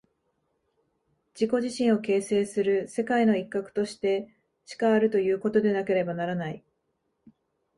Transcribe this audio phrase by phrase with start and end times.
[1.35, 4.35] 自己自身を形成する世界の一角として
[4.65, 6.63] しかあるということでなければならない。